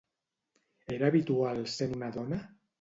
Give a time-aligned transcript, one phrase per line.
[0.95, 2.45] Era habitual sent una dona?